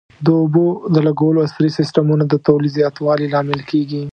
[0.25, 4.03] د اوبو د لګولو عصري سیستمونه د تولید زیاتوالي لامل کېږي.